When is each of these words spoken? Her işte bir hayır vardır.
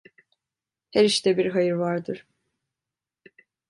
Her 0.93 1.03
işte 1.05 1.37
bir 1.37 1.45
hayır 1.45 1.71
vardır. 1.71 2.25